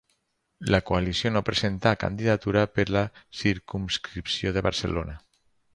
La 0.75 0.79
coalició 0.89 1.31
no 1.35 1.43
presentà 1.49 1.93
candidatura 2.05 2.65
per 2.79 2.87
la 2.97 3.05
circumscripció 3.45 4.57
de 4.59 4.69
Barcelona. 4.71 5.21